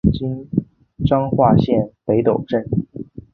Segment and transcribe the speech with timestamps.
[0.13, 0.47] 今
[1.05, 2.65] 彰化县北斗镇。